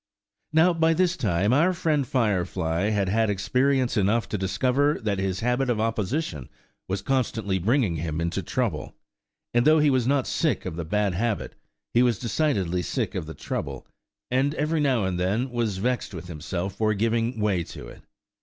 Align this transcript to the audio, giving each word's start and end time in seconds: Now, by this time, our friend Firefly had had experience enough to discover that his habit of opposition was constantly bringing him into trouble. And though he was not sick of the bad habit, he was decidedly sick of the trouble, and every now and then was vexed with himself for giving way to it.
Now, 0.51 0.73
by 0.73 0.95
this 0.95 1.15
time, 1.15 1.53
our 1.53 1.73
friend 1.73 2.07
Firefly 2.07 2.89
had 2.89 3.07
had 3.07 3.29
experience 3.29 3.95
enough 3.97 4.27
to 4.29 4.37
discover 4.39 4.97
that 4.99 5.19
his 5.19 5.41
habit 5.41 5.69
of 5.69 5.79
opposition 5.79 6.49
was 6.87 7.03
constantly 7.03 7.59
bringing 7.59 7.97
him 7.97 8.19
into 8.19 8.41
trouble. 8.41 8.95
And 9.53 9.63
though 9.63 9.77
he 9.77 9.91
was 9.91 10.07
not 10.07 10.25
sick 10.25 10.65
of 10.65 10.75
the 10.75 10.85
bad 10.85 11.13
habit, 11.13 11.53
he 11.93 12.01
was 12.01 12.17
decidedly 12.17 12.81
sick 12.81 13.13
of 13.13 13.27
the 13.27 13.35
trouble, 13.35 13.85
and 14.31 14.55
every 14.55 14.79
now 14.79 15.03
and 15.05 15.19
then 15.19 15.51
was 15.51 15.77
vexed 15.77 16.15
with 16.15 16.25
himself 16.29 16.73
for 16.77 16.95
giving 16.95 17.39
way 17.39 17.61
to 17.65 17.87
it. 17.87 18.01